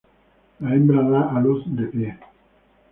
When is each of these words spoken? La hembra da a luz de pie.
La 0.61 0.73
hembra 0.73 1.03
da 1.11 1.21
a 1.29 1.39
luz 1.45 1.63
de 1.79 1.85
pie. 1.93 2.17